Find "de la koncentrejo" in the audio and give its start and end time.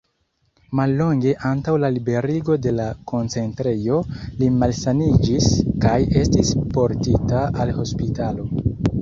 2.67-3.99